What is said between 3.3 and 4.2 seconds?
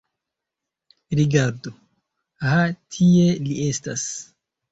li estas.